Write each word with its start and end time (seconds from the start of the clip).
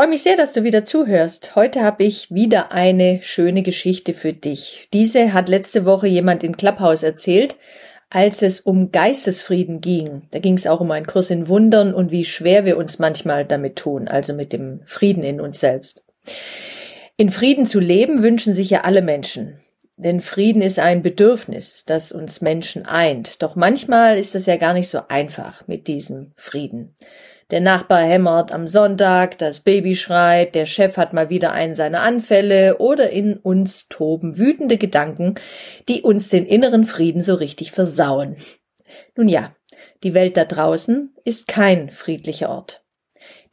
Freue 0.00 0.08
mich 0.08 0.22
sehr, 0.22 0.38
dass 0.38 0.54
du 0.54 0.64
wieder 0.64 0.86
zuhörst. 0.86 1.56
Heute 1.56 1.82
habe 1.82 2.04
ich 2.04 2.32
wieder 2.32 2.72
eine 2.72 3.20
schöne 3.20 3.62
Geschichte 3.62 4.14
für 4.14 4.32
dich. 4.32 4.88
Diese 4.94 5.34
hat 5.34 5.50
letzte 5.50 5.84
Woche 5.84 6.06
jemand 6.06 6.42
in 6.42 6.56
Clubhouse 6.56 7.02
erzählt, 7.02 7.56
als 8.08 8.40
es 8.40 8.60
um 8.60 8.92
Geistesfrieden 8.92 9.82
ging. 9.82 10.22
Da 10.30 10.38
ging 10.38 10.54
es 10.54 10.66
auch 10.66 10.80
um 10.80 10.90
einen 10.90 11.04
Kurs 11.04 11.28
in 11.28 11.48
Wundern 11.48 11.92
und 11.92 12.10
wie 12.12 12.24
schwer 12.24 12.64
wir 12.64 12.78
uns 12.78 12.98
manchmal 12.98 13.44
damit 13.44 13.76
tun, 13.76 14.08
also 14.08 14.32
mit 14.32 14.54
dem 14.54 14.80
Frieden 14.86 15.22
in 15.22 15.38
uns 15.38 15.60
selbst. 15.60 16.02
In 17.18 17.28
Frieden 17.28 17.66
zu 17.66 17.78
leben 17.78 18.22
wünschen 18.22 18.54
sich 18.54 18.70
ja 18.70 18.84
alle 18.84 19.02
Menschen. 19.02 19.58
Denn 19.98 20.22
Frieden 20.22 20.62
ist 20.62 20.78
ein 20.78 21.02
Bedürfnis, 21.02 21.84
das 21.84 22.10
uns 22.10 22.40
Menschen 22.40 22.86
eint. 22.86 23.42
Doch 23.42 23.54
manchmal 23.54 24.16
ist 24.16 24.34
es 24.34 24.46
ja 24.46 24.56
gar 24.56 24.72
nicht 24.72 24.88
so 24.88 25.00
einfach 25.08 25.68
mit 25.68 25.88
diesem 25.88 26.32
Frieden. 26.36 26.94
Der 27.50 27.60
Nachbar 27.60 28.02
hämmert 28.02 28.52
am 28.52 28.68
Sonntag, 28.68 29.36
das 29.38 29.60
Baby 29.60 29.96
schreit, 29.96 30.54
der 30.54 30.66
Chef 30.66 30.96
hat 30.96 31.12
mal 31.12 31.30
wieder 31.30 31.52
einen 31.52 31.74
seiner 31.74 32.00
Anfälle 32.02 32.78
oder 32.78 33.10
in 33.10 33.36
uns 33.36 33.88
toben 33.88 34.38
wütende 34.38 34.76
Gedanken, 34.76 35.34
die 35.88 36.02
uns 36.02 36.28
den 36.28 36.46
inneren 36.46 36.86
Frieden 36.86 37.22
so 37.22 37.34
richtig 37.34 37.72
versauen. 37.72 38.36
Nun 39.16 39.26
ja, 39.26 39.56
die 40.04 40.14
Welt 40.14 40.36
da 40.36 40.44
draußen 40.44 41.12
ist 41.24 41.48
kein 41.48 41.90
friedlicher 41.90 42.50
Ort. 42.50 42.84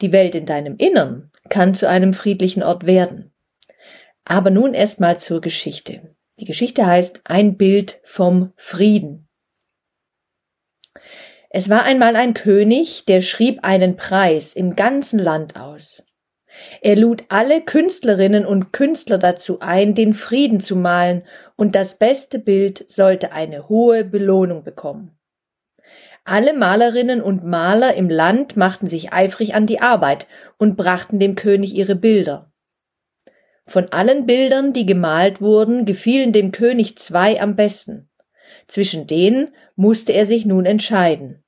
Die 0.01 0.11
Welt 0.11 0.35
in 0.35 0.45
deinem 0.45 0.77
Innern 0.77 1.31
kann 1.49 1.73
zu 1.73 1.89
einem 1.89 2.13
friedlichen 2.13 2.61
Ort 2.61 2.85
werden. 2.85 3.33
Aber 4.25 4.51
nun 4.51 4.75
erstmal 4.75 5.19
zur 5.19 5.41
Geschichte. 5.41 6.15
Die 6.39 6.45
Geschichte 6.45 6.85
heißt 6.85 7.21
Ein 7.23 7.57
Bild 7.57 7.99
vom 8.03 8.53
Frieden. 8.57 9.27
Es 11.49 11.69
war 11.69 11.83
einmal 11.83 12.15
ein 12.15 12.33
König, 12.33 13.05
der 13.05 13.21
schrieb 13.21 13.59
einen 13.63 13.95
Preis 13.95 14.53
im 14.53 14.75
ganzen 14.75 15.19
Land 15.19 15.59
aus. 15.59 16.03
Er 16.81 16.95
lud 16.95 17.23
alle 17.29 17.61
Künstlerinnen 17.61 18.45
und 18.45 18.73
Künstler 18.73 19.17
dazu 19.17 19.59
ein, 19.59 19.95
den 19.95 20.13
Frieden 20.13 20.59
zu 20.59 20.75
malen, 20.75 21.23
und 21.55 21.75
das 21.75 21.97
beste 21.97 22.39
Bild 22.39 22.85
sollte 22.89 23.31
eine 23.31 23.69
hohe 23.69 24.03
Belohnung 24.03 24.63
bekommen. 24.63 25.17
Alle 26.25 26.53
Malerinnen 26.53 27.21
und 27.21 27.45
Maler 27.45 27.93
im 27.93 28.09
Land 28.09 28.57
machten 28.57 28.87
sich 28.87 29.13
eifrig 29.13 29.55
an 29.55 29.65
die 29.65 29.79
Arbeit 29.79 30.27
und 30.57 30.75
brachten 30.75 31.19
dem 31.19 31.35
König 31.35 31.73
ihre 31.73 31.95
Bilder. 31.95 32.51
Von 33.65 33.91
allen 33.91 34.25
Bildern, 34.25 34.73
die 34.73 34.85
gemalt 34.85 35.41
wurden, 35.41 35.85
gefielen 35.85 36.33
dem 36.33 36.51
König 36.51 36.97
zwei 36.97 37.41
am 37.41 37.55
besten. 37.55 38.06
Zwischen 38.67 39.07
denen 39.07 39.53
musste 39.75 40.13
er 40.13 40.25
sich 40.25 40.45
nun 40.45 40.65
entscheiden. 40.65 41.43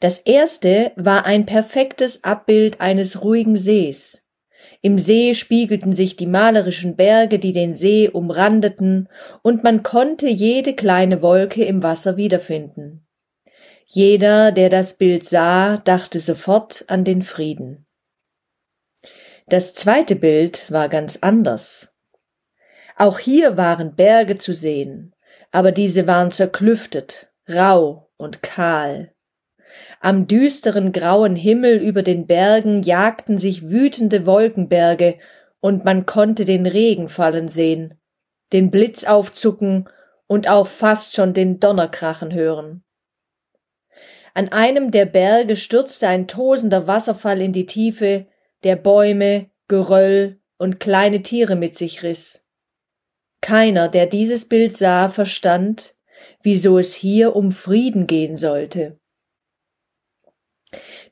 Das 0.00 0.18
erste 0.18 0.92
war 0.96 1.26
ein 1.26 1.46
perfektes 1.46 2.24
Abbild 2.24 2.80
eines 2.80 3.22
ruhigen 3.22 3.56
Sees. 3.56 4.22
Im 4.80 4.98
See 4.98 5.34
spiegelten 5.34 5.92
sich 5.94 6.16
die 6.16 6.26
malerischen 6.26 6.96
Berge, 6.96 7.38
die 7.38 7.52
den 7.52 7.74
See 7.74 8.08
umrandeten, 8.08 9.08
und 9.42 9.64
man 9.64 9.82
konnte 9.82 10.28
jede 10.28 10.74
kleine 10.74 11.22
Wolke 11.22 11.64
im 11.64 11.82
Wasser 11.82 12.16
wiederfinden. 12.16 13.06
Jeder, 13.86 14.52
der 14.52 14.68
das 14.68 14.96
Bild 14.96 15.26
sah, 15.26 15.78
dachte 15.78 16.20
sofort 16.20 16.84
an 16.88 17.04
den 17.04 17.22
Frieden. 17.22 17.86
Das 19.46 19.74
zweite 19.74 20.14
Bild 20.14 20.70
war 20.70 20.88
ganz 20.88 21.18
anders. 21.22 21.94
Auch 22.96 23.18
hier 23.18 23.56
waren 23.56 23.94
Berge 23.96 24.36
zu 24.36 24.52
sehen, 24.52 25.14
aber 25.58 25.72
diese 25.72 26.06
waren 26.06 26.30
zerklüftet, 26.30 27.32
rau 27.48 28.12
und 28.16 28.44
kahl. 28.44 29.12
Am 29.98 30.28
düsteren 30.28 30.92
grauen 30.92 31.34
Himmel 31.34 31.78
über 31.78 32.04
den 32.04 32.28
Bergen 32.28 32.84
jagten 32.84 33.38
sich 33.38 33.68
wütende 33.68 34.24
Wolkenberge, 34.24 35.18
und 35.58 35.84
man 35.84 36.06
konnte 36.06 36.44
den 36.44 36.64
Regen 36.64 37.08
fallen 37.08 37.48
sehen, 37.48 37.98
den 38.52 38.70
Blitz 38.70 39.02
aufzucken 39.02 39.88
und 40.28 40.48
auch 40.48 40.68
fast 40.68 41.16
schon 41.16 41.34
den 41.34 41.58
Donnerkrachen 41.58 42.32
hören. 42.32 42.84
An 44.34 44.50
einem 44.50 44.92
der 44.92 45.06
Berge 45.06 45.56
stürzte 45.56 46.06
ein 46.06 46.28
tosender 46.28 46.86
Wasserfall 46.86 47.40
in 47.40 47.52
die 47.52 47.66
Tiefe, 47.66 48.28
der 48.62 48.76
Bäume, 48.76 49.50
Geröll 49.66 50.38
und 50.56 50.78
kleine 50.78 51.22
Tiere 51.22 51.56
mit 51.56 51.76
sich 51.76 52.04
riss. 52.04 52.47
Keiner, 53.40 53.88
der 53.88 54.06
dieses 54.06 54.46
Bild 54.48 54.76
sah, 54.76 55.08
verstand, 55.08 55.94
wieso 56.42 56.78
es 56.78 56.94
hier 56.94 57.36
um 57.36 57.50
Frieden 57.50 58.06
gehen 58.06 58.36
sollte. 58.36 58.98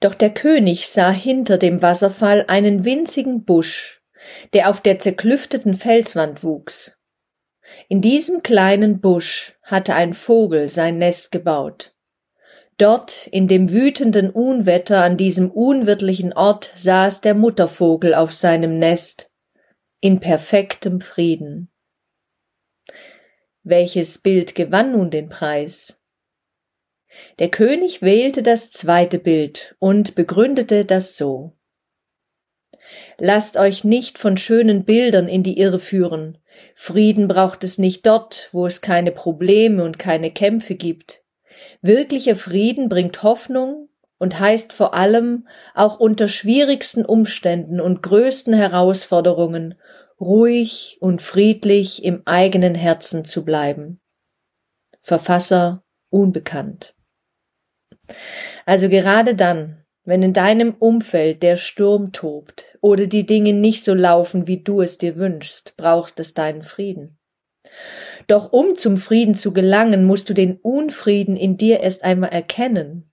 Doch 0.01 0.15
der 0.15 0.31
König 0.31 0.89
sah 0.89 1.11
hinter 1.11 1.59
dem 1.59 1.83
Wasserfall 1.83 2.45
einen 2.49 2.85
winzigen 2.85 3.45
Busch, 3.45 4.03
der 4.53 4.69
auf 4.69 4.81
der 4.81 4.99
zerklüfteten 4.99 5.75
Felswand 5.75 6.43
wuchs. 6.43 6.97
In 7.89 8.01
diesem 8.01 8.43
kleinen 8.43 9.01
Busch 9.01 9.57
hatte 9.63 9.95
ein 9.95 10.15
Vogel 10.15 10.69
sein 10.69 10.99
Nest 10.99 11.33
gebaut. 11.33 11.95
Dort, 12.79 13.27
in 13.29 13.49
dem 13.49 13.73
wütenden 13.73 14.31
Unwetter 14.31 15.03
an 15.03 15.17
diesem 15.17 15.51
unwirtlichen 15.51 16.35
Ort, 16.35 16.71
saß 16.75 17.23
der 17.23 17.35
Muttervogel 17.35 18.15
auf 18.15 18.35
seinem 18.35 18.79
Nest, 18.79 19.31
in 20.01 20.21
perfektem 20.21 21.01
Frieden. 21.01 21.71
Welches 23.69 24.19
Bild 24.19 24.55
gewann 24.55 24.93
nun 24.93 25.11
den 25.11 25.29
Preis? 25.29 25.99
Der 27.41 27.49
König 27.49 28.01
wählte 28.01 28.45
das 28.45 28.71
zweite 28.71 29.19
Bild 29.19 29.75
und 29.81 30.15
begründete 30.15 30.85
das 30.85 31.17
so. 31.17 31.57
Lasst 33.19 33.57
euch 33.57 33.83
nicht 33.83 34.19
von 34.19 34.37
schönen 34.37 34.85
Bildern 34.85 35.27
in 35.27 35.43
die 35.43 35.59
Irre 35.59 35.81
führen. 35.81 36.39
Frieden 36.77 37.27
braucht 37.27 37.65
es 37.65 37.77
nicht 37.77 38.07
dort, 38.07 38.51
wo 38.53 38.67
es 38.67 38.83
keine 38.83 39.11
Probleme 39.11 39.83
und 39.83 39.99
keine 39.99 40.31
Kämpfe 40.31 40.77
gibt. 40.77 41.25
Wirklicher 41.83 42.37
Frieden 42.37 42.89
bringt 42.89 43.25
Hoffnung 43.25 43.89
und 44.19 44.39
heißt 44.39 44.73
vor 44.73 44.95
allem 44.95 45.49
auch 45.75 45.99
unter 45.99 46.29
schwierigsten 46.29 47.05
Umständen 47.05 47.81
und 47.81 48.01
größten 48.01 48.55
Herausforderungen 48.55 49.75
ruhig 50.21 50.99
und 51.01 51.21
friedlich 51.21 52.05
im 52.05 52.23
eigenen 52.25 52.75
Herzen 52.75 53.25
zu 53.25 53.45
bleiben. 53.45 54.01
Verfasser 55.03 55.85
unbekannt. 56.11 56.95
Also 58.65 58.89
gerade 58.89 59.35
dann, 59.35 59.85
wenn 60.05 60.23
in 60.23 60.33
deinem 60.33 60.75
Umfeld 60.75 61.43
der 61.43 61.57
Sturm 61.57 62.13
tobt 62.13 62.79
oder 62.81 63.07
die 63.07 63.27
Dinge 63.27 63.53
nicht 63.53 63.85
so 63.85 63.95
laufen, 63.95 64.47
wie 64.47 64.63
du 64.63 64.81
es 64.81 64.99
dir 64.99 65.17
wünschst, 65.17 65.77
braucht 65.77 66.19
es 66.21 66.33
deinen 66.33 66.63
Frieden. 66.63 67.19
Doch 68.29 68.53
um 68.53 68.77
zum 68.77 68.97
Frieden 68.97 69.35
zu 69.35 69.53
gelangen, 69.53 70.05
musst 70.05 70.31
du 70.31 70.35
den 70.35 70.57
Unfrieden 70.57 71.37
in 71.37 71.57
dir 71.57 71.81
erst 71.81 72.05
einmal 72.05 72.31
erkennen. 72.31 73.11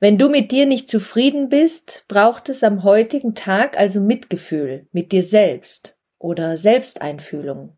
Wenn 0.00 0.18
du 0.18 0.28
mit 0.28 0.52
dir 0.52 0.66
nicht 0.66 0.90
zufrieden 0.90 1.48
bist, 1.48 2.04
braucht 2.08 2.50
es 2.50 2.62
am 2.62 2.84
heutigen 2.84 3.34
Tag 3.34 3.78
also 3.78 4.00
Mitgefühl 4.00 4.86
mit 4.92 5.12
dir 5.12 5.22
selbst 5.22 5.98
oder 6.22 6.56
Selbsteinfühlung. 6.56 7.76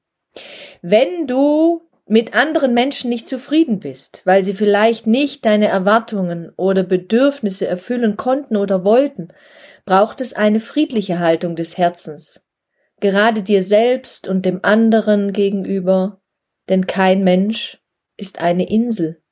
Wenn 0.83 1.27
du 1.27 1.83
mit 2.07 2.35
anderen 2.35 2.75
Menschen 2.75 3.09
nicht 3.09 3.29
zufrieden 3.29 3.81
bist, 3.81 4.23
weil 4.25 4.45
sie 4.45 4.55
vielleicht 4.55 5.07
nicht 5.07 5.45
deine 5.47 5.69
Erwartungen 5.69 6.53
oder 6.57 6.83
Bedürfnisse 6.83 7.67
erfüllen 7.67 8.17
konnten 8.17 8.57
oder 8.57 8.85
wollten, 8.85 9.29
braucht 9.87 10.21
es 10.21 10.35
eine 10.35 10.61
friedliche 10.61 11.19
Haltung 11.19 11.57
des 11.57 11.79
Herzens, 11.79 12.45
gerade 13.01 13.43
dir 13.43 13.63
selbst 13.63 14.29
und 14.29 14.45
dem 14.45 14.61
anderen 14.63 15.33
gegenüber, 15.33 16.21
denn 16.69 16.87
kein 16.87 17.25
Mensch 17.25 17.81
ist 18.17 18.41
eine 18.41 18.69
Insel. 18.69 19.23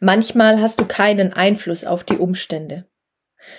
Manchmal 0.00 0.60
hast 0.60 0.78
du 0.78 0.84
keinen 0.84 1.32
Einfluss 1.32 1.84
auf 1.84 2.04
die 2.04 2.16
Umstände. 2.16 2.86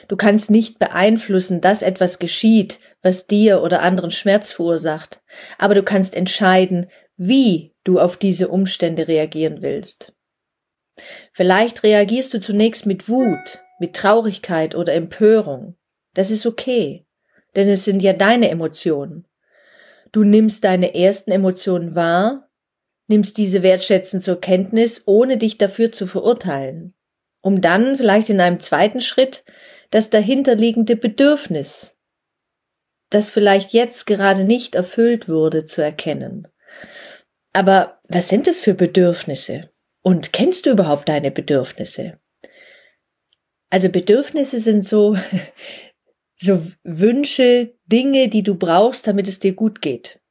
Du 0.07 0.15
kannst 0.15 0.51
nicht 0.51 0.79
beeinflussen, 0.79 1.61
dass 1.61 1.81
etwas 1.81 2.19
geschieht, 2.19 2.79
was 3.01 3.27
dir 3.27 3.61
oder 3.61 3.81
anderen 3.81 4.11
Schmerz 4.11 4.51
verursacht, 4.51 5.21
aber 5.57 5.75
du 5.75 5.83
kannst 5.83 6.15
entscheiden, 6.15 6.87
wie 7.17 7.73
du 7.83 7.99
auf 7.99 8.17
diese 8.17 8.47
Umstände 8.47 9.07
reagieren 9.07 9.61
willst. 9.61 10.13
Vielleicht 11.33 11.83
reagierst 11.83 12.33
du 12.33 12.39
zunächst 12.39 12.85
mit 12.85 13.07
Wut, 13.07 13.61
mit 13.79 13.95
Traurigkeit 13.95 14.75
oder 14.75 14.93
Empörung. 14.93 15.77
Das 16.13 16.31
ist 16.31 16.45
okay, 16.45 17.05
denn 17.55 17.69
es 17.69 17.85
sind 17.85 18.01
ja 18.03 18.13
deine 18.13 18.49
Emotionen. 18.49 19.25
Du 20.11 20.23
nimmst 20.23 20.63
deine 20.63 20.95
ersten 20.95 21.31
Emotionen 21.31 21.95
wahr, 21.95 22.49
nimmst 23.07 23.37
diese 23.37 23.63
wertschätzend 23.63 24.23
zur 24.23 24.39
Kenntnis, 24.39 25.03
ohne 25.05 25.37
dich 25.37 25.57
dafür 25.57 25.91
zu 25.91 26.07
verurteilen, 26.07 26.93
um 27.41 27.61
dann 27.61 27.97
vielleicht 27.97 28.29
in 28.29 28.39
einem 28.39 28.59
zweiten 28.59 29.01
Schritt 29.01 29.43
das 29.91 30.09
dahinterliegende 30.09 30.95
Bedürfnis, 30.95 31.97
das 33.09 33.29
vielleicht 33.29 33.73
jetzt 33.73 34.05
gerade 34.05 34.43
nicht 34.43 34.75
erfüllt 34.75 35.27
wurde, 35.27 35.65
zu 35.65 35.81
erkennen. 35.81 36.47
Aber 37.53 37.99
was 38.07 38.29
sind 38.29 38.47
es 38.47 38.59
für 38.59 38.73
Bedürfnisse? 38.73 39.71
Und 40.01 40.31
kennst 40.33 40.65
du 40.65 40.71
überhaupt 40.71 41.09
deine 41.09 41.31
Bedürfnisse? 41.31 42.19
Also 43.69 43.89
Bedürfnisse 43.89 44.59
sind 44.59 44.87
so, 44.87 45.17
so 46.35 46.65
Wünsche, 46.83 47.75
Dinge, 47.85 48.29
die 48.29 48.43
du 48.43 48.55
brauchst, 48.55 49.07
damit 49.07 49.27
es 49.27 49.39
dir 49.39 49.53
gut 49.53 49.81
geht. 49.81 50.21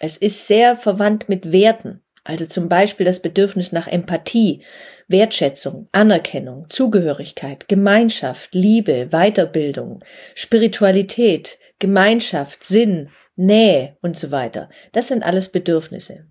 Es 0.00 0.16
ist 0.16 0.46
sehr 0.46 0.76
verwandt 0.76 1.28
mit 1.28 1.52
Werten. 1.52 2.04
Also 2.28 2.44
zum 2.44 2.68
Beispiel 2.68 3.06
das 3.06 3.20
Bedürfnis 3.20 3.72
nach 3.72 3.88
Empathie, 3.88 4.62
Wertschätzung, 5.08 5.88
Anerkennung, 5.92 6.68
Zugehörigkeit, 6.68 7.68
Gemeinschaft, 7.68 8.54
Liebe, 8.54 9.08
Weiterbildung, 9.12 10.04
Spiritualität, 10.34 11.58
Gemeinschaft, 11.78 12.64
Sinn, 12.64 13.08
Nähe 13.34 13.96
und 14.02 14.18
so 14.18 14.30
weiter. 14.30 14.68
Das 14.92 15.08
sind 15.08 15.22
alles 15.22 15.48
Bedürfnisse. 15.48 16.26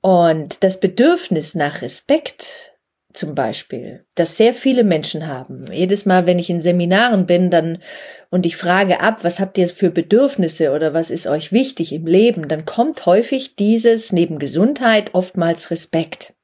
Und 0.00 0.62
das 0.62 0.78
Bedürfnis 0.78 1.56
nach 1.56 1.82
Respekt 1.82 2.73
zum 3.14 3.34
Beispiel, 3.34 4.04
das 4.16 4.36
sehr 4.36 4.52
viele 4.52 4.82
Menschen 4.82 5.26
haben. 5.26 5.66
Jedes 5.72 6.04
Mal, 6.04 6.26
wenn 6.26 6.38
ich 6.38 6.50
in 6.50 6.60
Seminaren 6.60 7.26
bin, 7.26 7.48
dann 7.48 7.78
und 8.30 8.44
ich 8.44 8.56
frage 8.56 9.00
ab, 9.00 9.22
was 9.22 9.38
habt 9.38 9.56
ihr 9.56 9.68
für 9.68 9.90
Bedürfnisse 9.90 10.72
oder 10.72 10.92
was 10.92 11.10
ist 11.10 11.28
euch 11.28 11.52
wichtig 11.52 11.92
im 11.92 12.06
Leben, 12.06 12.48
dann 12.48 12.64
kommt 12.64 13.06
häufig 13.06 13.54
dieses 13.54 14.12
neben 14.12 14.40
Gesundheit 14.40 15.14
oftmals 15.14 15.70
Respekt. 15.70 16.34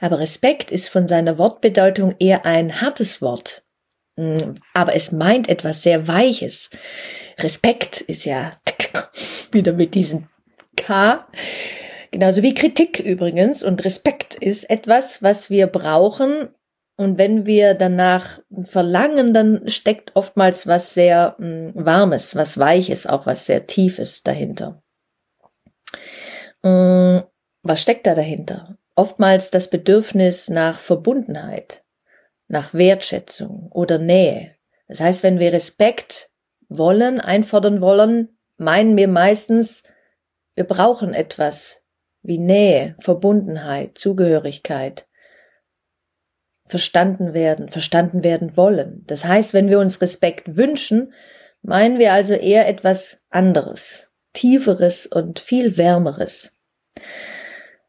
Aber 0.00 0.18
Respekt 0.18 0.72
ist 0.72 0.88
von 0.88 1.06
seiner 1.06 1.36
Wortbedeutung 1.36 2.14
eher 2.18 2.46
ein 2.46 2.80
hartes 2.80 3.20
Wort. 3.20 3.64
Mm, 4.16 4.56
aber 4.72 4.94
es 4.94 5.12
meint 5.12 5.48
etwas 5.48 5.82
sehr 5.82 6.08
Weiches. 6.08 6.70
Respekt 7.38 8.00
ist 8.00 8.24
ja 8.24 8.50
wieder 9.52 9.74
mit 9.74 9.94
diesem 9.94 10.28
K 10.76 11.26
Genauso 12.14 12.44
wie 12.44 12.54
Kritik 12.54 13.00
übrigens 13.00 13.64
und 13.64 13.84
Respekt 13.84 14.36
ist 14.36 14.70
etwas, 14.70 15.20
was 15.20 15.50
wir 15.50 15.66
brauchen. 15.66 16.48
Und 16.96 17.18
wenn 17.18 17.44
wir 17.44 17.74
danach 17.74 18.38
verlangen, 18.60 19.34
dann 19.34 19.68
steckt 19.68 20.14
oftmals 20.14 20.68
was 20.68 20.94
sehr 20.94 21.34
mh, 21.38 21.46
hm, 21.46 21.72
Warmes, 21.74 22.36
was 22.36 22.56
Weiches, 22.56 23.08
auch 23.08 23.26
was 23.26 23.46
sehr 23.46 23.66
Tiefes 23.66 24.22
dahinter. 24.22 24.80
Mh, 26.62 27.18
hm, 27.18 27.22
was 27.64 27.82
steckt 27.82 28.06
da 28.06 28.14
dahinter? 28.14 28.78
Oftmals 28.94 29.50
das 29.50 29.68
Bedürfnis 29.68 30.48
nach 30.48 30.78
Verbundenheit, 30.78 31.84
nach 32.46 32.74
Wertschätzung 32.74 33.72
oder 33.72 33.98
Nähe. 33.98 34.54
Das 34.86 35.00
heißt, 35.00 35.24
wenn 35.24 35.40
wir 35.40 35.52
Respekt 35.52 36.30
wollen, 36.68 37.18
einfordern 37.18 37.80
wollen, 37.80 38.38
meinen 38.56 38.96
wir 38.96 39.08
meistens, 39.08 39.82
wir 40.54 40.62
brauchen 40.62 41.12
etwas, 41.12 41.80
wie 42.24 42.38
Nähe, 42.38 42.96
Verbundenheit, 42.98 43.96
Zugehörigkeit, 43.96 45.06
verstanden 46.66 47.34
werden, 47.34 47.68
verstanden 47.68 48.24
werden 48.24 48.56
wollen. 48.56 49.04
Das 49.06 49.24
heißt, 49.24 49.52
wenn 49.54 49.68
wir 49.68 49.78
uns 49.78 50.00
Respekt 50.00 50.56
wünschen, 50.56 51.12
meinen 51.62 51.98
wir 51.98 52.12
also 52.12 52.34
eher 52.34 52.66
etwas 52.66 53.18
anderes, 53.30 54.10
tieferes 54.32 55.06
und 55.06 55.38
viel 55.38 55.76
wärmeres. 55.76 56.52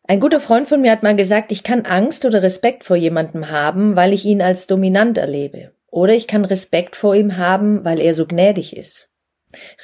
Ein 0.08 0.20
guter 0.20 0.40
Freund 0.40 0.68
von 0.68 0.81
mir 0.81 0.92
hat 0.92 1.02
mal 1.02 1.16
gesagt, 1.16 1.52
ich 1.52 1.64
kann 1.64 1.86
Angst 1.86 2.26
oder 2.26 2.44
Respekt 2.44 2.84
vor 2.84 2.96
jemandem 2.96 3.50
haben, 3.50 3.96
weil 3.96 4.14
ich 4.14 4.26
ihn 4.26 4.42
als 4.42 4.68
dominant 4.68 5.18
erlebe. 5.18 5.72
Oder 5.90 6.14
ich 6.14 6.28
kann 6.28 6.46
Respekt 6.46 6.96
vor 6.96 7.16
ihm 7.16 7.38
haben, 7.38 7.86
weil 7.86 8.00
er 8.00 8.14
so 8.14 8.28
gnädig 8.28 8.76
ist. 8.76 9.10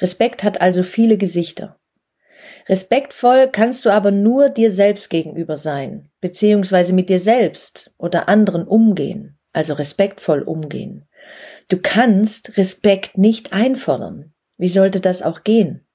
Respekt 0.00 0.44
hat 0.44 0.60
also 0.60 0.82
viele 0.82 1.16
Gesichter. 1.16 1.78
Respektvoll 2.68 3.48
kannst 3.50 3.84
du 3.84 3.90
aber 3.90 4.10
nur 4.10 4.48
dir 4.48 4.70
selbst 4.70 5.10
gegenüber 5.10 5.56
sein, 5.56 6.10
beziehungsweise 6.20 6.92
mit 6.92 7.10
dir 7.10 7.18
selbst 7.18 7.92
oder 7.98 8.28
anderen 8.28 8.66
umgehen, 8.66 9.38
also 9.52 9.74
respektvoll 9.74 10.42
umgehen. 10.42 11.08
Du 11.68 11.78
kannst 11.78 12.56
Respekt 12.56 13.18
nicht 13.18 13.52
einfordern. 13.52 14.32
Wie 14.56 14.68
sollte 14.68 15.00
das 15.00 15.22
auch 15.22 15.44
gehen? 15.44 15.86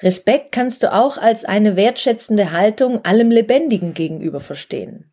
Respekt 0.00 0.52
kannst 0.52 0.82
du 0.82 0.92
auch 0.92 1.18
als 1.18 1.44
eine 1.44 1.76
wertschätzende 1.76 2.52
Haltung 2.52 3.04
allem 3.04 3.30
Lebendigen 3.30 3.94
gegenüber 3.94 4.40
verstehen, 4.40 5.12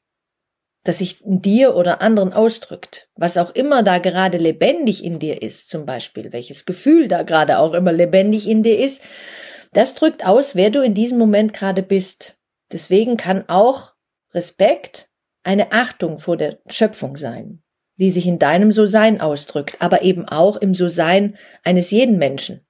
das 0.84 1.00
sich 1.00 1.26
in 1.26 1.42
dir 1.42 1.76
oder 1.76 2.02
anderen 2.02 2.32
ausdrückt, 2.32 3.10
was 3.16 3.38
auch 3.38 3.54
immer 3.54 3.84
da 3.84 3.98
gerade 3.98 4.38
lebendig 4.38 5.04
in 5.04 5.20
dir 5.20 5.42
ist, 5.42 5.70
zum 5.70 5.86
Beispiel, 5.86 6.32
welches 6.32 6.66
Gefühl 6.66 7.08
da 7.08 7.24
gerade 7.24 7.60
auch 7.60 7.74
immer 7.74 7.92
lebendig 7.92 8.48
in 8.48 8.64
dir 8.64 8.80
ist, 8.80 9.02
das 9.74 9.96
drückt 9.96 10.26
aus, 10.26 10.56
wer 10.56 10.70
du 10.70 10.82
in 10.82 10.94
diesem 10.94 11.18
Moment 11.18 11.54
gerade 11.54 11.84
bist. 11.84 12.38
Deswegen 12.72 13.18
kann 13.18 13.46
auch 13.48 13.94
Respekt 14.34 15.10
eine 15.44 15.72
Achtung 15.72 16.20
vor 16.20 16.38
der 16.38 16.60
Schöpfung 16.68 17.18
sein, 17.18 17.64
die 17.98 18.12
sich 18.12 18.28
in 18.28 18.40
deinem 18.40 18.72
So-Sein 18.72 19.22
ausdrückt, 19.22 19.78
aber 19.80 20.02
eben 20.02 20.28
auch 20.28 20.58
im 20.58 20.74
So-Sein 20.74 21.38
eines 21.64 21.92
jeden 21.92 22.18
Menschen. 22.18 22.66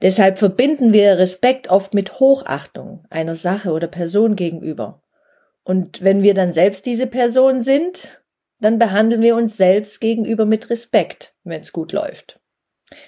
Deshalb 0.00 0.38
verbinden 0.38 0.92
wir 0.92 1.18
Respekt 1.18 1.68
oft 1.68 1.94
mit 1.94 2.18
Hochachtung 2.18 3.04
einer 3.08 3.36
Sache 3.36 3.70
oder 3.70 3.86
Person 3.86 4.34
gegenüber. 4.34 5.02
Und 5.64 6.02
wenn 6.02 6.22
wir 6.24 6.34
dann 6.34 6.52
selbst 6.52 6.86
diese 6.86 7.06
Person 7.06 7.60
sind, 7.60 8.22
dann 8.58 8.78
behandeln 8.78 9.22
wir 9.22 9.36
uns 9.36 9.56
selbst 9.56 10.00
gegenüber 10.00 10.44
mit 10.44 10.70
Respekt, 10.70 11.34
wenn 11.44 11.60
es 11.60 11.72
gut 11.72 11.92
läuft. 11.92 12.40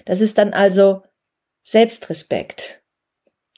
Das 0.05 0.21
ist 0.21 0.37
dann 0.37 0.53
also 0.53 1.03
Selbstrespekt, 1.63 2.81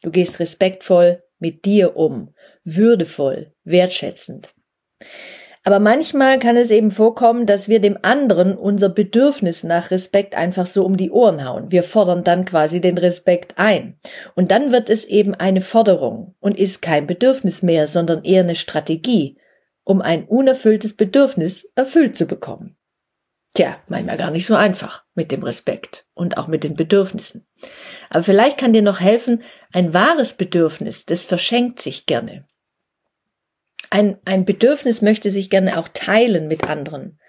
Du 0.08 0.12
gehst 0.12 0.40
respektvoll 0.40 1.22
mit 1.38 1.66
dir 1.66 1.98
um, 1.98 2.34
würdevoll, 2.64 3.52
wertschätzend. 3.66 4.54
Aber 5.66 5.80
manchmal 5.80 6.40
kann 6.40 6.56
es 6.56 6.72
eben 6.72 6.92
vorkommen, 6.92 7.46
dass 7.46 7.68
wir 7.68 7.82
dem 7.82 7.98
anderen 8.04 8.58
unser 8.58 8.88
Bedürfnis 8.88 9.66
nach 9.66 9.92
Respekt 9.92 10.34
einfach 10.34 10.66
so 10.66 10.86
um 10.86 10.96
die 10.96 11.12
Ohren 11.12 11.44
hauen. 11.44 11.74
Wir 11.74 11.84
fordern 11.84 12.24
dann 12.24 12.46
quasi 12.46 12.80
den 12.80 12.98
Respekt 12.98 13.56
ein. 13.58 14.00
Und 14.34 14.52
dann 14.52 14.72
wird 14.72 14.90
es 14.90 15.04
eben 15.04 15.36
eine 15.36 15.60
Forderung 15.60 16.36
und 16.40 16.58
ist 16.58 16.82
kein 16.82 17.06
Bedürfnis 17.06 17.62
mehr, 17.62 17.88
sondern 17.88 18.24
eher 18.24 18.44
eine 18.44 18.56
Strategie, 18.56 19.38
um 19.84 20.02
ein 20.02 20.24
unerfülltes 20.24 20.96
Bedürfnis 20.96 21.70
erfüllt 21.76 22.16
zu 22.16 22.28
bekommen. 22.28 22.77
Tja, 23.58 23.80
manchmal 23.88 24.18
gar 24.18 24.30
nicht 24.30 24.46
so 24.46 24.54
einfach 24.54 25.04
mit 25.16 25.32
dem 25.32 25.42
Respekt 25.42 26.06
und 26.14 26.38
auch 26.38 26.46
mit 26.46 26.64
den 26.64 26.76
Bedürfnissen. 26.76 27.48
Aber 28.12 28.22
vielleicht 28.22 28.60
kann 28.60 28.72
dir 28.72 28.84
noch 28.84 29.00
helfen, 29.00 29.42
ein 29.74 29.96
wahres 29.96 30.36
Bedürfnis, 30.36 31.08
das 31.08 31.24
verschenkt 31.24 31.82
sich 31.82 32.06
gerne. 32.06 32.46
Ein, 33.90 34.18
ein 34.26 34.46
Bedürfnis 34.46 35.02
möchte 35.02 35.32
sich 35.32 35.50
gerne 35.50 35.80
auch 35.80 35.88
teilen 35.92 36.48
mit 36.48 36.66
anderen. 36.66 37.20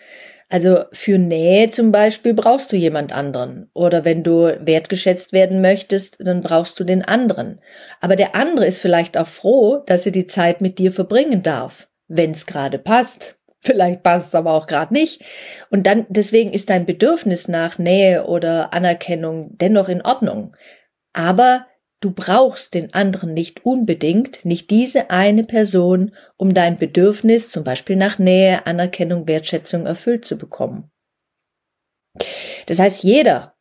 Also 0.50 0.84
für 0.92 1.16
Nähe 1.16 1.70
zum 1.70 1.92
Beispiel 1.92 2.34
brauchst 2.34 2.72
du 2.72 2.76
jemand 2.76 3.14
anderen. 3.14 3.70
Oder 3.72 4.04
wenn 4.04 4.22
du 4.22 4.54
wertgeschätzt 4.60 5.32
werden 5.32 5.62
möchtest, 5.62 6.18
dann 6.20 6.42
brauchst 6.42 6.78
du 6.78 6.84
den 6.84 7.02
anderen. 7.02 7.62
Aber 8.02 8.16
der 8.16 8.34
andere 8.34 8.66
ist 8.66 8.80
vielleicht 8.80 9.16
auch 9.16 9.28
froh, 9.28 9.82
dass 9.86 10.04
er 10.04 10.12
die 10.12 10.26
Zeit 10.26 10.60
mit 10.60 10.78
dir 10.78 10.92
verbringen 10.92 11.42
darf, 11.42 11.88
wenn 12.06 12.32
es 12.32 12.44
gerade 12.44 12.78
passt. 12.78 13.37
Vielleicht 13.60 14.02
passt 14.02 14.28
es 14.28 14.34
aber 14.34 14.52
auch 14.52 14.66
gerade 14.66 14.94
nicht. 14.94 15.24
Und 15.70 15.86
dann, 15.86 16.06
deswegen 16.08 16.52
ist 16.52 16.70
dein 16.70 16.86
Bedürfnis 16.86 17.48
nach 17.48 17.78
Nähe 17.78 18.26
oder 18.26 18.72
Anerkennung 18.72 19.50
dennoch 19.58 19.88
in 19.88 20.02
Ordnung. 20.02 20.56
Aber 21.12 21.66
du 22.00 22.12
brauchst 22.12 22.74
den 22.74 22.94
anderen 22.94 23.34
nicht 23.34 23.64
unbedingt, 23.64 24.44
nicht 24.44 24.70
diese 24.70 25.10
eine 25.10 25.44
Person, 25.44 26.14
um 26.36 26.54
dein 26.54 26.78
Bedürfnis 26.78 27.50
zum 27.50 27.64
Beispiel 27.64 27.96
nach 27.96 28.18
Nähe, 28.18 28.64
Anerkennung, 28.66 29.26
Wertschätzung 29.26 29.86
erfüllt 29.86 30.24
zu 30.24 30.38
bekommen. 30.38 30.90
Das 32.66 32.78
heißt, 32.78 33.02
jeder 33.02 33.56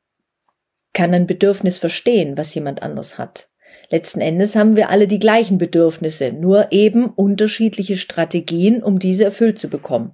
kann 0.94 1.14
ein 1.14 1.28
Bedürfnis 1.28 1.78
verstehen, 1.78 2.38
was 2.38 2.54
jemand 2.54 2.84
anders 2.84 3.18
hat. 3.18 3.50
Letzten 3.90 4.22
Endes 4.22 4.56
haben 4.56 4.76
wir 4.76 4.90
alle 4.90 5.08
die 5.08 5.20
gleichen 5.20 5.58
Bedürfnisse, 5.58 6.34
nur 6.34 6.68
eben 6.72 7.08
unterschiedliche 7.08 7.98
Strategien, 7.98 8.84
um 8.84 9.00
diese 9.00 9.26
erfüllt 9.26 9.60
zu 9.60 9.70
bekommen. 9.70 10.14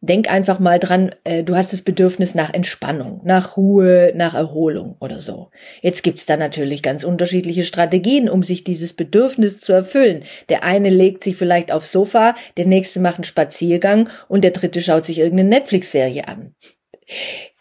Denk 0.00 0.30
einfach 0.32 0.60
mal 0.60 0.78
dran, 0.78 1.12
äh, 1.24 1.42
du 1.42 1.56
hast 1.56 1.72
das 1.72 1.82
Bedürfnis 1.82 2.36
nach 2.36 2.54
Entspannung, 2.54 3.20
nach 3.24 3.56
Ruhe, 3.56 4.12
nach 4.14 4.34
Erholung 4.34 4.94
oder 5.00 5.20
so. 5.20 5.50
Jetzt 5.82 6.04
gibt's 6.04 6.24
da 6.24 6.36
natürlich 6.36 6.84
ganz 6.84 7.02
unterschiedliche 7.02 7.64
Strategien, 7.64 8.28
um 8.30 8.44
sich 8.44 8.62
dieses 8.62 8.92
Bedürfnis 8.92 9.58
zu 9.58 9.72
erfüllen. 9.72 10.22
Der 10.50 10.62
eine 10.62 10.90
legt 10.90 11.24
sich 11.24 11.34
vielleicht 11.34 11.72
aufs 11.72 11.90
Sofa, 11.90 12.36
der 12.56 12.66
nächste 12.66 13.00
macht 13.00 13.16
einen 13.16 13.24
Spaziergang 13.24 14.08
und 14.28 14.44
der 14.44 14.52
dritte 14.52 14.82
schaut 14.82 15.04
sich 15.04 15.18
irgendeine 15.18 15.48
Netflix-Serie 15.48 16.28
an. 16.28 16.54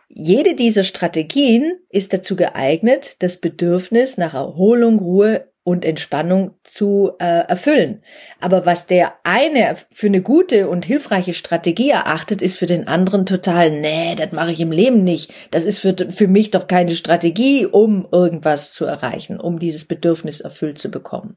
Jede 0.09 0.55
dieser 0.55 0.83
Strategien 0.83 1.73
ist 1.89 2.13
dazu 2.13 2.35
geeignet, 2.35 3.17
das 3.19 3.37
Bedürfnis 3.37 4.17
nach 4.17 4.33
Erholung, 4.33 4.99
Ruhe 4.99 5.51
und 5.67 5.83
Entspannung 5.83 6.51
zu 6.63 7.11
äh, 7.19 7.45
erfüllen. 7.45 8.01
Aber 8.39 8.65
was 8.65 8.87
der 8.87 9.15
eine 9.23 9.75
für 9.91 10.07
eine 10.07 10.21
gute 10.21 10.69
und 10.69 10.85
hilfreiche 10.85 11.33
Strategie 11.33 11.89
erachtet, 11.89 12.41
ist 12.41 12.57
für 12.57 12.67
den 12.67 12.87
anderen 12.87 13.25
total, 13.25 13.71
nee, 13.71 14.15
das 14.15 14.31
mache 14.31 14.53
ich 14.53 14.61
im 14.61 14.71
Leben 14.71 15.03
nicht. 15.03 15.33
Das 15.51 15.65
ist 15.65 15.79
für, 15.79 15.93
für 16.09 16.29
mich 16.29 16.51
doch 16.51 16.67
keine 16.67 16.95
Strategie, 16.95 17.65
um 17.65 18.07
irgendwas 18.13 18.71
zu 18.71 18.85
erreichen, 18.85 19.41
um 19.41 19.59
dieses 19.59 19.83
Bedürfnis 19.83 20.39
erfüllt 20.39 20.79
zu 20.79 20.89
bekommen. 20.89 21.35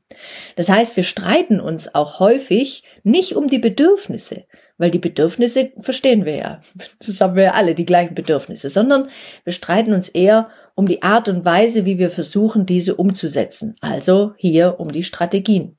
Das 0.55 0.69
heißt, 0.69 0.97
wir 0.97 1.03
streiten 1.03 1.59
uns 1.59 1.93
auch 1.97 2.21
häufig 2.21 2.85
nicht 3.03 3.35
um 3.35 3.49
die 3.49 3.59
Bedürfnisse, 3.59 4.45
weil 4.81 4.91
die 4.91 4.99
Bedürfnisse 4.99 5.73
verstehen 5.79 6.25
wir 6.25 6.37
ja. 6.37 6.61
Das 7.07 7.21
haben 7.21 7.37
wir 7.37 7.43
ja 7.43 7.53
alle, 7.53 7.75
die 7.75 7.85
gleichen 7.85 8.15
Bedürfnisse, 8.15 8.71
sondern 8.71 9.11
wir 9.45 9.53
streiten 9.53 9.93
uns 9.93 10.09
eher 10.09 10.49
um 10.75 10.87
die 10.87 11.03
Art 11.03 11.29
und 11.29 11.45
Weise, 11.45 11.85
wie 11.85 11.99
wir 11.99 12.11
versuchen, 12.11 12.65
diese 12.65 12.95
umzusetzen. 12.95 13.77
Also 13.83 14.33
hier 14.39 14.81
um 14.81 14.91
die 14.91 15.03
Strategien. 15.03 15.77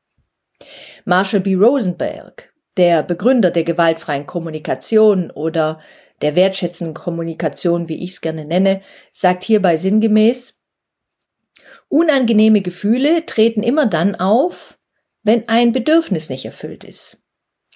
Marshall 1.03 1.39
B. 1.39 1.55
Rosenberg, 1.55 2.53
der 2.77 3.01
Begründer 3.01 3.49
der 3.49 3.63
gewaltfreien 3.63 4.27
Kommunikation 4.27 5.31
oder 5.31 5.79
der 6.21 6.35
wertschätzenden 6.35 6.93
Kommunikation, 6.93 7.89
wie 7.89 8.03
ich 8.03 8.11
es 8.11 8.21
gerne 8.21 8.45
nenne, 8.45 8.81
sagt 9.11 9.43
hierbei 9.43 9.77
sinngemäß, 9.77 10.59
unangenehme 11.87 12.61
Gefühle 12.61 13.25
treten 13.25 13.63
immer 13.63 13.87
dann 13.87 14.13
auf, 14.13 14.77
wenn 15.23 15.49
ein 15.49 15.71
Bedürfnis 15.71 16.29
nicht 16.29 16.45
erfüllt 16.45 16.83
ist. 16.83 17.17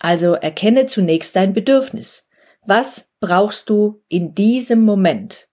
Also 0.05 0.35
erkenne 0.35 0.85
zunächst 0.85 1.35
dein 1.35 1.55
Bedürfnis. 1.55 2.27
Was 2.63 3.09
brauchst 3.19 3.71
du 3.71 4.03
in 4.07 4.35
diesem 4.35 4.81
Moment? 4.81 5.49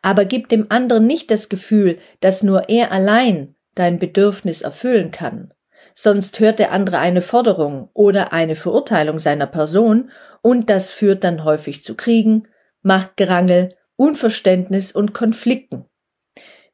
Aber 0.00 0.24
gib 0.24 0.48
dem 0.48 0.70
anderen 0.70 1.06
nicht 1.06 1.30
das 1.30 1.50
Gefühl, 1.50 1.98
dass 2.20 2.42
nur 2.42 2.70
er 2.70 2.90
allein 2.90 3.54
dein 3.74 3.98
Bedürfnis 3.98 4.62
erfüllen 4.62 5.10
kann. 5.10 5.52
Sonst 5.92 6.40
hört 6.40 6.58
der 6.58 6.72
andere 6.72 7.00
eine 7.00 7.20
Forderung 7.20 7.90
oder 7.92 8.32
eine 8.32 8.54
Verurteilung 8.54 9.18
seiner 9.18 9.46
Person 9.46 10.10
und 10.40 10.70
das 10.70 10.90
führt 10.90 11.22
dann 11.22 11.44
häufig 11.44 11.84
zu 11.84 11.94
Kriegen, 11.94 12.44
Machtgerangel, 12.80 13.76
Unverständnis 13.96 14.92
und 14.92 15.12
Konflikten. 15.12 15.84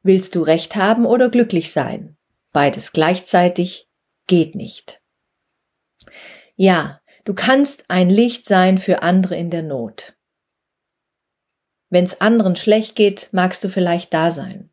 Willst 0.03 0.35
du 0.35 0.41
Recht 0.41 0.77
haben 0.77 1.05
oder 1.05 1.27
glücklich 1.27 1.73
sein? 1.73 2.15
Beides 2.53 2.93
gleichzeitig 2.93 3.89
geht 4.25 4.55
nicht. 4.55 5.01
Ja, 6.55 6.98
du 7.25 7.33
kannst 7.33 7.85
ein 7.89 8.09
Licht 8.09 8.45
sein 8.45 8.77
für 8.77 9.01
andere 9.01 9.35
in 9.35 9.49
der 9.49 9.63
Not. 9.63 10.15
Wenn's 11.89 12.21
anderen 12.21 12.55
schlecht 12.55 12.95
geht, 12.95 13.29
magst 13.31 13.63
du 13.63 13.69
vielleicht 13.69 14.13
da 14.13 14.31
sein. 14.31 14.69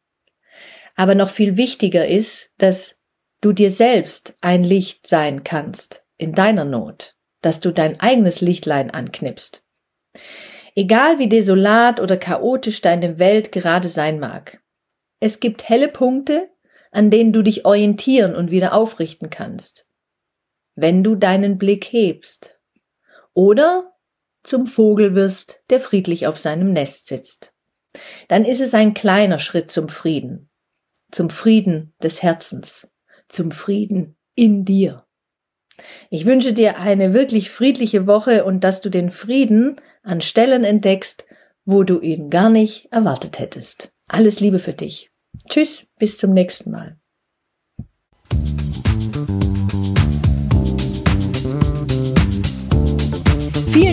Aber 0.95 1.15
noch 1.15 1.31
viel 1.31 1.57
wichtiger 1.57 2.07
ist, 2.07 2.53
dass 2.59 3.01
du 3.41 3.53
dir 3.53 3.71
selbst 3.71 4.37
ein 4.41 4.65
Licht 4.65 5.07
sein 5.07 5.45
kannst 5.45 6.05
in 6.19 6.35
deiner 6.35 6.65
Not, 6.65 7.17
dass 7.43 7.61
du 7.61 7.71
dein 7.71 8.01
eigenes 8.01 8.41
Lichtlein 8.41 8.91
anknipst. 8.91 9.65
Egal 10.75 11.19
wie 11.19 11.29
desolat 11.29 12.01
oder 12.01 12.17
chaotisch 12.17 12.83
deine 12.83 13.19
Welt 13.19 13.51
gerade 13.53 13.89
sein 13.89 14.21
mag. 14.21 14.63
Es 15.21 15.41
gibt 15.41 15.69
helle 15.69 15.89
Punkte, 15.89 16.51
an 16.93 17.11
denen 17.11 17.33
du 17.33 17.43
dich 17.43 17.65
orientieren 17.65 18.35
und 18.35 18.51
wieder 18.51 18.75
aufrichten 18.75 19.31
kannst 19.31 19.86
wenn 20.77 21.03
du 21.03 21.17
deinen 21.17 21.59
Blick 21.59 21.85
hebst. 21.87 22.61
Oder 23.35 23.93
zum 24.45 24.67
Vogel 24.67 25.15
wirst, 25.15 25.63
der 25.71 25.81
friedlich 25.81 26.27
auf 26.27 26.39
seinem 26.39 26.73
Nest 26.73 27.09
sitzt. 27.09 27.53
Dann 28.29 28.45
ist 28.45 28.61
es 28.61 28.75
ein 28.75 28.95
kleiner 28.95 29.39
Schritt 29.39 29.71
zum 29.71 29.89
Frieden, 29.89 30.49
zum 31.11 31.31
Frieden 31.31 31.95
des 32.03 32.23
Herzens, 32.23 32.93
zum 33.29 33.51
Frieden 33.51 34.17
in 34.35 34.65
dir. 34.65 35.07
Ich 36.11 36.27
wünsche 36.27 36.53
dir 36.53 36.79
eine 36.79 37.13
wirklich 37.13 37.51
friedliche 37.51 38.07
Woche 38.07 38.45
und 38.45 38.65
dass 38.65 38.81
du 38.81 38.91
den 38.91 39.11
Frieden 39.11 39.81
an 40.03 40.21
Stellen 40.21 40.65
entdeckst, 40.65 41.27
wo 41.65 41.83
du 41.83 42.01
ihn 42.01 42.31
gar 42.31 42.51
nicht 42.51 42.91
erwartet 42.93 43.39
hättest. 43.39 43.93
Alles 44.09 44.41
Liebe 44.41 44.59
für 44.59 44.73
dich. 44.73 45.11
Tschüss, 45.49 45.87
bis 45.99 46.17
zum 46.17 46.33
nächsten 46.33 46.71
Mal. 46.71 46.99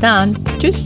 Dann. 0.00 0.36
Tschüss. 0.60 0.84